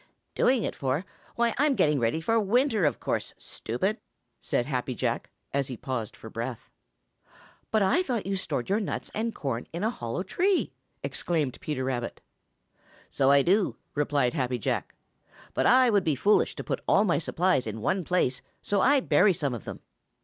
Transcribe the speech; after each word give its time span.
"Doing 0.33 0.63
it 0.63 0.75
for? 0.75 1.05
Why, 1.35 1.53
I'm 1.59 1.75
getting 1.75 1.99
ready 1.99 2.21
for 2.21 2.39
winter, 2.39 2.85
of 2.85 2.99
course, 2.99 3.35
stupid!" 3.37 3.99
said 4.39 4.65
Happy 4.65 4.95
Jack, 4.95 5.29
as 5.53 5.67
he 5.67 5.77
paused 5.77 6.17
for 6.17 6.27
breath. 6.27 6.71
"But 7.69 7.83
I 7.83 8.01
thought 8.01 8.25
you 8.25 8.35
stored 8.35 8.67
your 8.67 8.79
nuts 8.79 9.11
and 9.13 9.35
corn 9.35 9.67
in 9.71 9.83
a 9.83 9.91
hollow 9.91 10.23
tree!" 10.23 10.73
exclaimed 11.03 11.59
Peter 11.61 11.83
Rabbit. 11.83 12.19
"So 13.11 13.29
I 13.29 13.43
do," 13.43 13.75
replied 13.93 14.33
Happy 14.33 14.57
Jack, 14.57 14.95
"but 15.53 15.67
I 15.67 15.91
would 15.91 16.03
be 16.03 16.15
foolish 16.15 16.55
to 16.55 16.63
put 16.63 16.81
all 16.87 17.05
my 17.05 17.19
supplies 17.19 17.67
in 17.67 17.79
one 17.79 18.03
place, 18.03 18.41
so 18.63 18.81
I 18.81 19.01
bury 19.01 19.33
some 19.33 19.53
of 19.53 19.65
them." 19.65 19.81